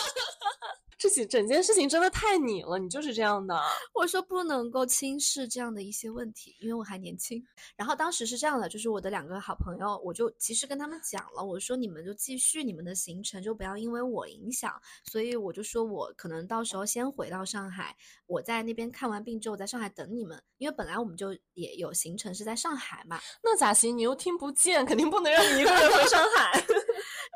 [0.98, 3.56] 这起整件事情真的太你了，你就是这样的。
[3.94, 7.40] 我说不能够轻视这样的一些问题，因为我还年轻。
[7.76, 14.72] 然后当时是这样的，就是我的两个好朋友，我就其实跟他们讲了，我说你们就继续你们的行程，就不要因为我影响。
[15.04, 23.20] 所以我就说我可能到时候先回到上海，我在那边看完病之后，在上海等你们，因为本来我们就也有行程是在上海嘛。
[23.40, 23.96] 那咋行？
[23.96, 26.60] 你又听不见，肯定不能让你一个人回上海。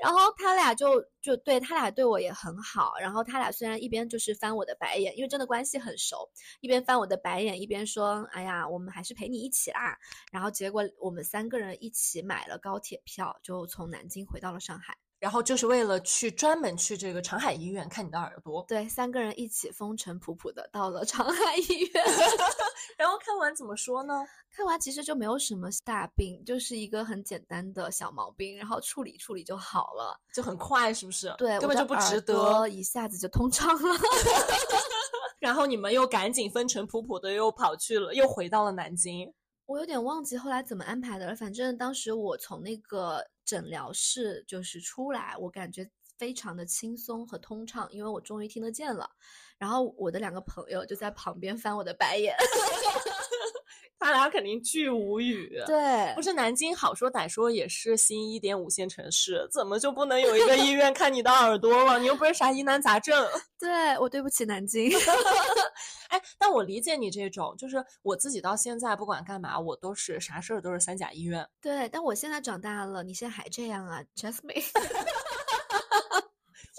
[0.03, 6.29] 然后他俩就就对他俩对我也很好，然后他俩虽然一边就是翻我的白眼，因为真的关系很熟，
[6.61, 9.97] 一边翻我的白眼，一边说：“哎呀，我们还是陪你一起啦。”
[10.33, 14.97] 然后结果我们三个人一起买了高铁票，就从南京回到了上海。
[15.23, 18.65] 然后就是为了去专门去这个长海医院看你的耳朵。
[18.67, 22.05] 对，三个人一起风尘仆仆的到了长海医院。
[22.99, 24.27] 然后看完怎么说呢？
[24.51, 31.33] 看完其实就没有什么大病，就是一个很简单的小毛病，然后处理处理就好了，就很快，是不是？
[31.39, 33.97] 对，根本就不值得，一下子就通畅了。
[35.39, 39.33] 然后你们又赶紧风尘仆仆的又跑去了，又回到了南京。
[39.67, 43.25] 我有点忘记后来怎么安排的了，反正当时我从那个。
[43.45, 49.11] 诊疗室就是出来，我感觉非常的轻松和通畅，因为我终于听得见了。
[49.59, 52.35] 然后我的两个朋友就在旁边翻我的白眼，
[54.03, 55.63] 他俩肯定巨无语。
[55.67, 61.99] 对，不是南京好说歹说也是新一点五线城市，怎么就不能有一个医院看你的耳朵了？
[61.99, 63.27] 你又不是啥疑难杂症。
[63.59, 64.91] 对我对不起南京。
[66.11, 71.49] 哎，但我理解你这种，就是我自己到现在不管干嘛，我都是啥事儿都是三甲医院。
[71.61, 74.65] 对，但我现在长大了，你现在还这样啊，Jasmine？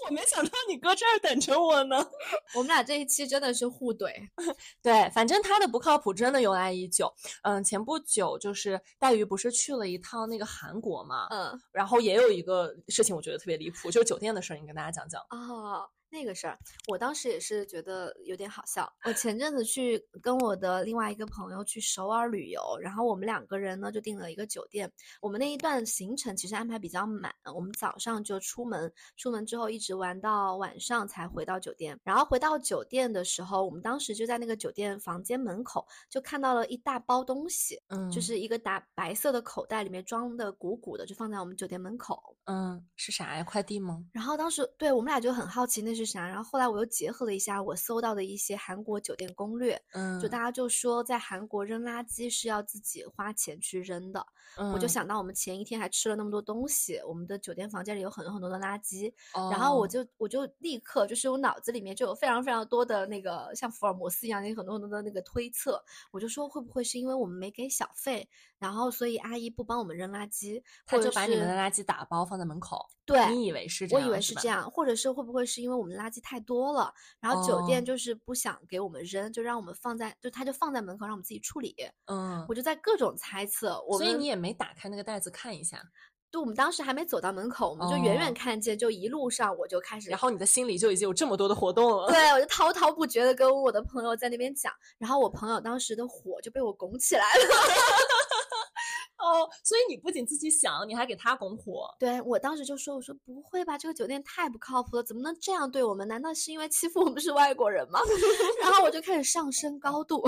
[0.06, 1.96] 我没想到你搁这儿等着我呢。
[2.54, 4.12] 我们俩这一期真的是互怼。
[4.82, 7.12] 对，反正他的不靠谱真的由来已久。
[7.42, 11.26] 嗯，前不久就是黛玉不是去了一趟那个韩国嘛？
[11.30, 15.20] 嗯，然后也有一个事情，我觉得特别离谱，就是酒店的事儿，你跟大家讲讲。
[15.30, 15.88] 哦。
[16.14, 18.88] 那个事儿，我当时也是觉得有点好笑。
[19.04, 24.88] 我前阵子去跟我的另外一个朋友去首尔旅游，然后我们两个人呢就订了一个酒店。
[25.20, 31.98] 我们那一段行程其实安排比较满，我们早上就出门，出门之后一直玩到晚上才回到酒店。
[32.04, 42.36] 然后回到酒店的时候，我们当时就在那个酒店房间门口就看到了一大包东西，嗯，就是一个大白色的口袋，里面装的鼓鼓的，就放在我们酒店门口。
[42.44, 43.42] 嗯，是啥呀？
[43.42, 44.04] 快递吗？
[44.12, 46.03] 然后当时对我们俩就很好奇那是。
[46.04, 46.26] 啥？
[46.26, 54.24] 然后后来我又结合了一下我搜到的一些韩国酒店攻略，嗯，就大家就说在韩国扔垃圾是要自己花钱去扔的，
[54.72, 59.12] 我就想到我们前一天还吃了那么多东西，我们的酒店房间里有很多很多的垃圾，
[59.50, 74.02] 然后我就我就立刻就是我脑子里面就有非常非常多的那个像福尔摩斯一样有很多很多的那个推测，我就说会不会是因为我们没给小费，然后所以阿姨不帮我们扔垃圾，他就把你们的垃圾打包放在门口，对，你以为是这样？
[74.02, 81.74] 我以为是这样，或者是会不会是因为我们垃圾太多了，然后酒店就是不想给我们扔，就让我们放在，就他就放在门口让我们自己处理。
[82.06, 85.82] 嗯，我就在各种猜测，我所以你也没打开那个袋子看一下。
[86.32, 92.08] 就我们当时还没走到门口，我们就远远看见，就一路上我就开始，然后你的心里就已经有这么多的活动了。
[92.08, 97.44] 对，我就滔滔不绝的跟我的朋友在那边讲，然后我朋友当时的火就被我拱起来了。
[99.24, 101.88] 哦，所以你不仅自己想，你还给他拱火。
[101.98, 106.06] 对我当时就说：“我说不会吧，这个酒店太不靠谱了，怎么能这样对我们？
[106.06, 107.98] 难道是因为欺负我们是外国人吗？”
[108.60, 110.22] 然后我就开始上升高度，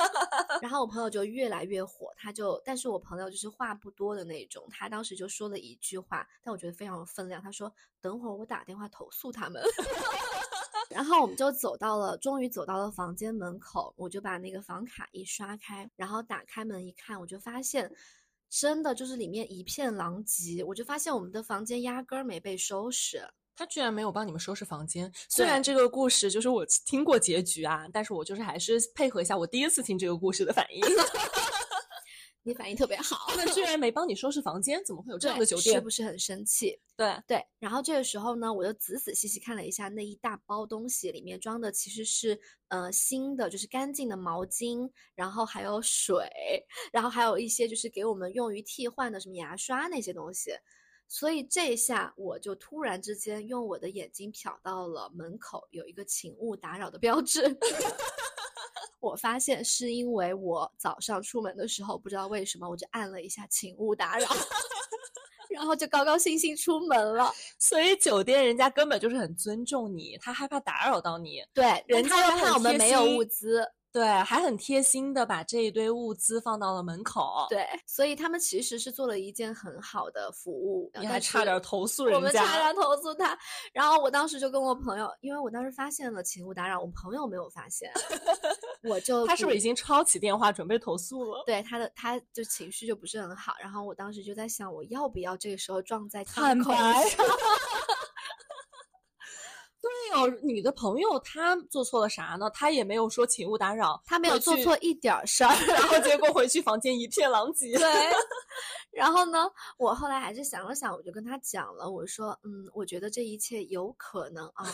[0.60, 7.40] 然后我朋友就越来越火，他就，但是我朋友就是话不多的那种，他当时就说了一句话，但我觉得非常有分量。
[7.40, 9.62] 他说：“等会儿我打电话投诉他们。
[10.90, 17.90] ”然后我们就走到了，终于走到了房间门口，我就把那个房卡一刷开，然后打开门一看，我就发现。
[18.60, 23.20] 真的就是里面一片狼藉，我就发现我们的房间压根儿没被收拾。
[23.56, 25.12] 他居然没有帮你们收拾房间。
[25.28, 30.80] 虽然这个故事就是我听过结局啊，但是我就是还是配合一下我第一次听这个故事的反应。
[32.46, 35.74] 你反应特别好，那居然没帮你收拾房间，怎么会有这样的酒店？
[35.74, 36.78] 是不是很生气？
[36.94, 37.42] 对对。
[37.58, 46.28] 然后这个时候呢，我就仔仔细细看了一下那一大包东西，里面装的其实是呃新的，就是干净的毛巾，然后还有水，
[46.92, 50.52] 然后还有一些就是给我们用于替换的什么牙刷那些东西。
[51.08, 57.42] 所以这一下我就突然之间用我的眼睛瞟到了门口有一个“请勿打扰”的标志。
[59.00, 64.28] 我发现是因为我早上出门的时候不知道为什么我就按了一下“请勿打扰”，
[65.50, 67.32] 然后就高高兴兴出门了。
[67.58, 71.42] 所以酒店人家根本就是很尊重你，他害怕打扰到你。
[71.52, 73.64] 对，人家又怕我们没有物资。
[73.94, 82.26] 对，还很贴心的把这一堆物资放到了门口。，对，所以他们其实是做了一件很好的服务，你还差点投诉我人家。
[82.26, 83.38] 我们差点投诉他。
[83.72, 87.92] 然后我当时就跟我朋友，因为我当时发现了请勿打扰，我朋友没有发现，
[88.82, 91.44] 我就他是不是已经抄起电话准备投诉了？
[91.46, 97.24] 对他的他就情绪就不是很好，然后我当时就在想，我要不要这个时候撞在他的口坦白上？
[100.10, 102.50] 对哦，你的朋友他做错了啥呢？
[102.50, 105.54] 他也没有说请勿打扰，他没有做错，一点儿事儿。
[105.66, 107.76] 然后结果回去房间一片狼藉。
[107.76, 107.84] 对，
[108.92, 114.66] 然后呢，我后来还是想了想，我就跟他讲了，我说，嗯，我觉得这一切有可能啊，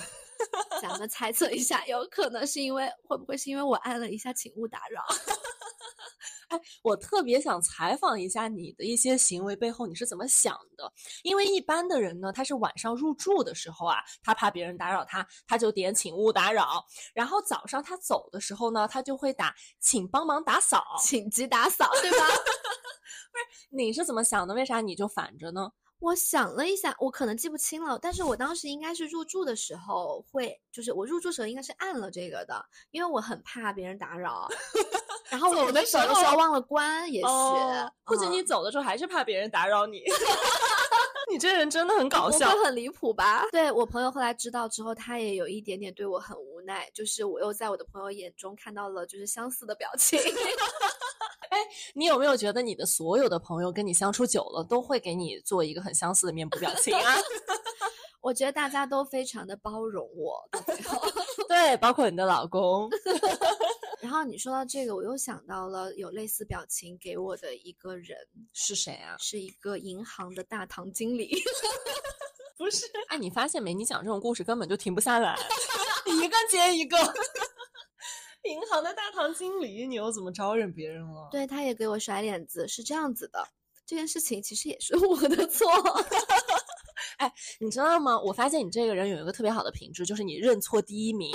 [0.81, 5.03] 咱们猜测一下，有可能是因为会不会是因为我按了一下请勿打扰？
[6.49, 10.93] 哎我特别想采访一下你的一些行为背后你是怎么想的？
[11.23, 16.85] 因为一般的人呢，他是晚上入住的时候啊，他怕别人打扰他，他就点请勿打扰，
[17.15, 20.85] 然后早上他走的时候呢，他就会打请帮忙打扫。
[21.01, 22.27] 请急打扫，对吧？
[22.27, 24.53] 不是你是怎么想的？
[24.53, 25.71] 为啥你就反着呢？
[26.01, 34.49] 我想了一下，我可能记不清了，但是我当时应该是入住的时候会，就是我入住时候应该是按了这个的，因为我很怕别人打扰。
[35.31, 40.03] 然后我走的可能走的时候忘了关，也许，哦，或者嗯你走的时候还是怕别人打扰你。
[41.31, 42.51] 你这人真的很搞不笑。
[42.51, 43.47] 会很离谱吧？
[43.53, 50.19] 对我朋友后来知道之后，他也有一点点对我很无奈，就是我又在我的朋友眼中看到了就是相似的表情。
[51.95, 57.17] 你有没有觉得你的所有的朋友跟你相处久了，都会给你做一个很相似的面部表情啊？
[58.21, 60.49] 我觉得大家都非常的包容我。
[61.49, 62.91] 对，包括你的老公。
[64.01, 68.19] 然后你说到这个，我又想到了有类似表情给我的一个人，
[68.53, 69.17] 是谁啊？
[69.19, 71.43] 是一个银行的大堂经理。
[72.57, 73.73] 不是，哎，你发现没？
[73.75, 75.35] 你讲这种故事根本就停不下来，
[76.07, 76.97] 一个接一个。
[78.49, 81.29] 银行的大堂经理，你又怎么招惹别人了？
[81.31, 83.47] 对，他也给我甩脸子，是这样子的。
[83.87, 85.67] 这件事情其实也是我的错，
[87.19, 88.19] 哎你知道吗？
[88.21, 91.31] 我发现你这个人有一个特别好的品质，就是你认错第一名，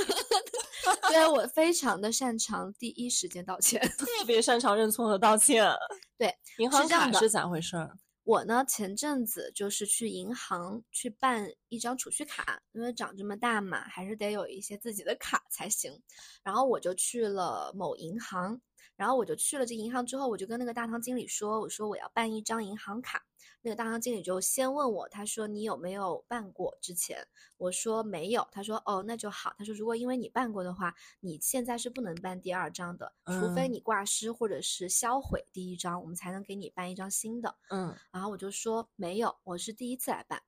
[1.09, 3.81] 对我非常的擅长第一时间道歉。
[3.97, 5.69] 特别擅长认错和道歉。
[6.17, 7.97] 对，银行卡是咋回事儿？
[8.26, 16.01] 我呢，前阵子就是去银行去办一张储蓄卡，因为长这么大嘛，还是得有一些自己的卡才行。
[16.43, 18.59] 然后我就去了某银行，
[18.95, 23.21] 然后我就去了这银行之后，我就跟那个大堂经理说，我说我要办一张银行卡。
[23.66, 26.78] 那个大堂经理就先问我，他说你有没有办过？
[26.80, 37.57] 之前我说没有，他说哦那就好，他说如果因为你办过的话，你现在是不能办第二张的，除非嗯你挂失或者是销毁第一张，我们才能给你办一张新的。
[37.72, 40.43] 嗯，然后我就说没有，我是第一次来办。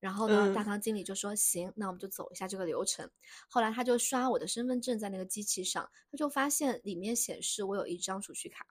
[0.00, 3.10] 然后呢，大嗯堂经理就说行，那我们就走一下这个流程。
[3.50, 8.64] 后来他就刷我的身份证在那个机器上，他就发现里面显示我有一张储蓄卡。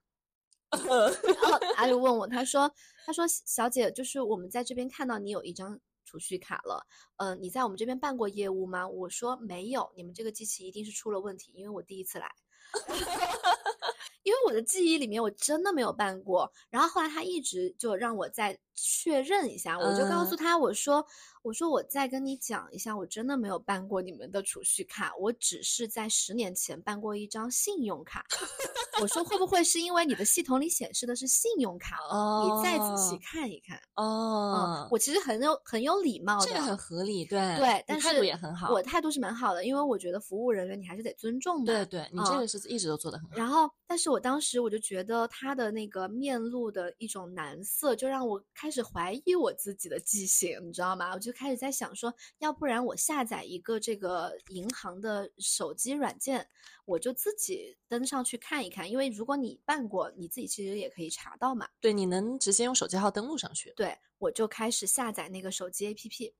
[0.71, 2.71] 然后他就问我，他说
[3.05, 6.85] ：“他说小姐，就是我们在这边看到你有一张储蓄卡了，
[7.17, 12.29] 嗯、你在我们这边办过业务吗？”我说没有，你们这个机器一定是出了问题，因为我第一次来。
[14.23, 21.05] 因为我的记忆里面我真的没有办过，然后后来他一直就让我再确认一下，我就告诉嗯他我说
[21.41, 28.23] 我说我再跟你讲一下，我真的没有办过你们的储蓄卡，我只是在十年前办过一张信用卡。
[29.01, 31.97] 我说会不会是因为你的系统里显示的是信用卡？
[32.09, 33.77] 哦你再仔细哦看一看。
[33.95, 38.71] 哦嗯，，我其实很有很有礼貌的，这个很合理，对对，但是态度也很好。
[38.71, 41.85] 我态度是蛮好的，因为我觉得服务人员你还是得尊重的。
[41.85, 43.35] 对对，你这嗯个是一直都做的很好。
[43.35, 51.13] 然后，但是我当时我就觉得他的那个面露的一种难色，就让我开始怀疑我自己的记性，你知道吗？
[51.13, 56.47] 我就开始在想说，要不然我下载一个这个银行的手机软件，
[56.85, 61.67] 我就自己登上去看一看，因为如果你办过，你自己其实也可以查到嘛。
[61.79, 63.73] 对，你能直接用手机号登录上去。
[63.75, 66.33] 对，我就开始下载那个手机 APP，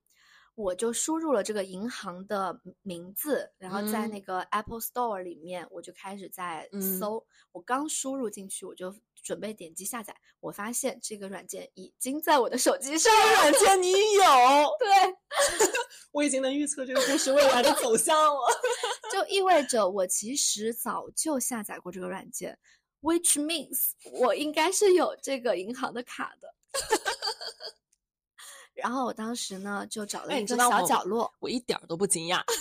[0.58, 7.24] 我就输入了这个银行的名字，然后在那嗯个 Apple Store 里面，我就开始在嗯搜。
[7.52, 8.92] 我刚输入进去，我就
[9.22, 13.34] 准备点击下载，我发现这个软件已经在我的手机上了。
[13.34, 14.24] 软件你有，
[14.80, 14.90] 对，
[16.12, 18.42] 我已经能预测这个故事未来的走向了。
[19.14, 22.58] 就意味着我其实早就下载过这个软件
[23.02, 26.56] ，which means 我应该是有这个银行的卡的。
[28.78, 32.42] 然后我当时呢，就找了哎一个小角落，我一点儿都不惊讶。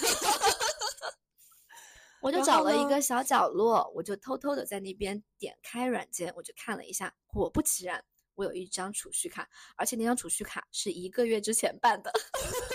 [2.23, 8.03] 我就然后呢找了一个小角落，我就偷偷的在那边点开软件，我就看了一下，果不其然，
[8.35, 12.13] 我有一张储蓄卡，而且那张储蓄卡是一个月之前办的，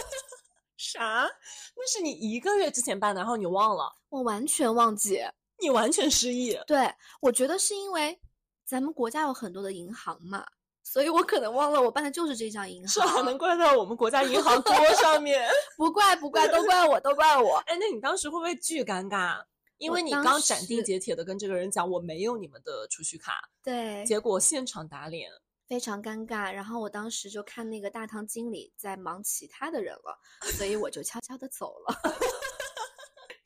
[0.77, 1.27] 啥？
[1.75, 3.97] 那是你一个月之前办的，然后你忘了？
[4.09, 5.21] 我完全忘记。
[5.59, 6.57] 你完全失忆。
[6.65, 8.19] 对，我觉得是因为
[8.65, 10.43] 咱们国家有很多的银行嘛，
[10.83, 13.25] 所以我可能忘了我办的就是这家银是啊，行。
[13.25, 15.49] 能怪在我们国家银行桌上面。
[15.77, 17.57] 不怪不怪，都怪我，都怪我。
[17.67, 19.43] 哎，那你当时会不会巨尴尬？
[19.77, 25.31] 因为你刚斩钉截铁的跟这个人讲我没有你们的储蓄卡，对，结果现场打脸。
[25.67, 26.51] 非常尴尬。
[26.51, 30.19] 然后我当时就看那个大堂经理在忙其他的人了，
[30.57, 31.95] 所以我就悄悄的走了。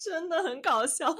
[0.05, 1.11] 真的很搞笑，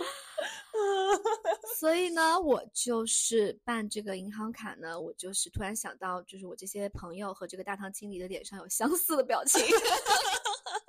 [1.80, 9.66] 所以呢，我就是办这个银行卡呢，我就是突然想到，就是我这些朋友和这个大堂经理的脸上有相似的表情。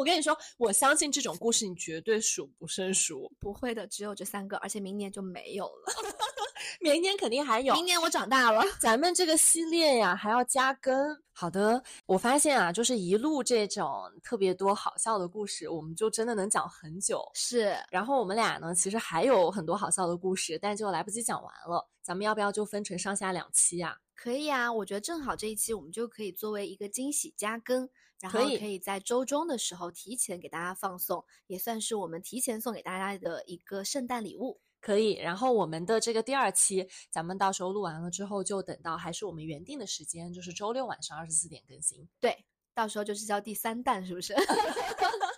[0.00, 5.92] 我跟你说，我相信这种故事你绝对数不胜数，不会的，只有这三个，而且明年就没有了。
[6.80, 7.74] 明年肯定还有。
[7.74, 11.14] 明年我长大了， 咱们这个系列呀还要加更。
[11.32, 17.30] 好的，我发现啊，就是一路这种特别多好笑的故事，我们就真的能讲很久。
[17.34, 21.86] 是然后我们俩呢，其实还有很多好笑的故事，但就来不及讲完了。
[22.02, 23.98] 咱们要不要就分成上下两期啊？
[24.20, 24.70] 可以啊。
[24.70, 27.88] 我觉得正好这一期我们就可以作为一个惊喜加更，
[28.20, 34.60] 然后可以在周中的时候提前给大家放送，也算是我们提前送给大家的一个圣诞礼物。
[34.78, 35.14] 可以。
[35.14, 42.06] 然后我们的这个第二期，咱们到时候录完了之后，就等到还是我们原定的时间，就是周六晚上二十四点更新。
[42.20, 42.44] 对，
[42.74, 44.34] 到时候就是叫第三弹，是不是？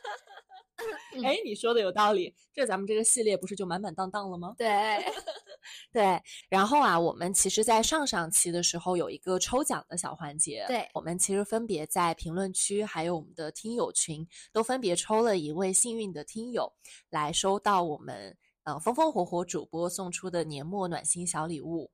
[1.14, 4.54] 嗯哎，你说的有道理，这咱们这个系列不是就满满当当了吗？
[4.56, 4.68] 对，
[5.92, 16.72] 对，然后啊，我们其实，在上上期的时候有一个抽奖的小环节，对我们其实分别在评论区还有我们的听友群，都分别抽了一位幸运的听友，
[17.10, 21.90] 来收到我们呃风风火火主播送出的年末暖心小礼物。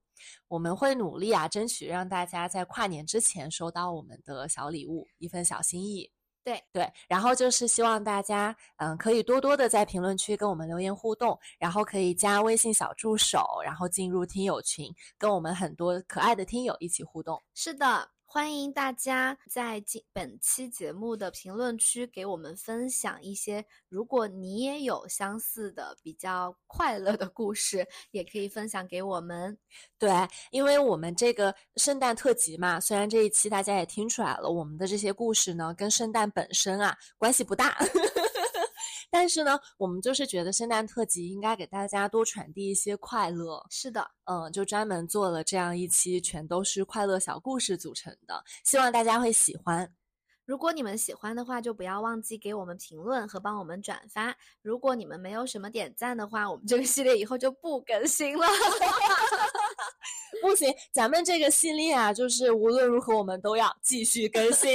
[0.48, 6.10] 我们会努力啊，争取让大家在跨年之前收到我们的小礼物，一份小心意。
[6.44, 17.42] 对对，然后就是希望大家，嗯，可以多多的在评论区跟我们留言互动，然后可以加微信小助手，然后进入听友群，跟我们很多可爱的听友一起互动。
[17.54, 29.56] 是的，欢迎大家在今本期节目的评论区给我们分享一些，如果你也有相似的比较快乐的故事，也可以分享给我们。
[29.98, 30.10] 对，
[30.50, 37.78] 因为我们这个圣诞特辑嘛，虽然这一期大家也听出来了，我们的这些故事呢跟圣诞本身啊关系不大，
[39.10, 43.64] 但是呢，我们就是觉得圣诞特辑应该给大家多传递一些快乐。
[43.70, 49.92] 是的，嗯，就专门做了这样一期，全都是快乐小故事组成的，希望大家会喜欢。
[50.44, 54.34] 如果你们喜欢的话，就不要忘记给我们评论和帮我们转发。
[54.62, 58.46] 如果你们没有什么点赞的话，我们这个系列以后就不更新了。
[60.40, 64.70] 不行，咱们这个系列啊，就是无论如何我们都要继续更新，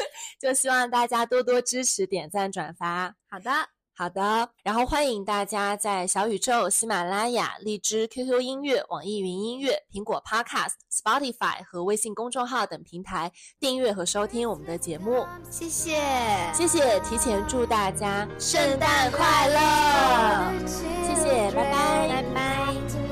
[0.40, 3.14] 就希望大家多多支持、点赞、转发。
[3.28, 3.50] 好的，
[3.98, 15.26] 好的，然后欢迎大家在小宇宙、喜马拉雅、荔枝、QQ 音乐、网易云音乐、苹果 Podcast、Spotify 和微信公众号等平台订阅和收听我们的节目。
[15.50, 16.00] 谢谢，
[16.54, 23.07] 谢谢，提前祝大家圣诞快乐，谢谢，拜拜，拜拜。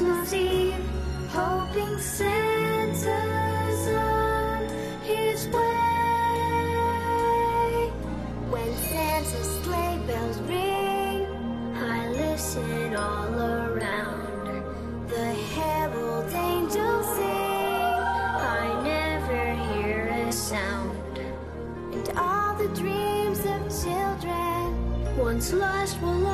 [0.00, 0.82] Christmas Eve,
[1.28, 3.04] hoping Santa's
[3.88, 4.64] on
[5.02, 5.60] his way.
[8.48, 11.26] When Santa's sleigh bells ring,
[11.76, 14.64] I listen all around.
[15.10, 18.00] The herald angels sing,
[18.56, 21.18] I never hear a sound.
[21.92, 26.26] And all the dreams of children, once lost, will